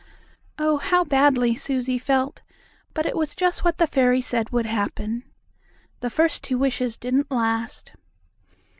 Oh, 0.57 0.79
how 0.79 1.03
badly 1.03 1.53
Susie 1.53 1.99
felt, 1.99 2.41
but 2.95 3.05
it 3.05 3.15
was 3.15 3.35
just 3.35 3.63
what 3.63 3.77
the 3.77 3.85
fairy 3.85 4.19
said 4.19 4.49
would 4.49 4.65
happen. 4.65 5.21
The 5.99 6.09
first 6.09 6.43
two 6.43 6.57
wishes 6.57 6.97
didn't 6.97 7.29
last. 7.29 7.91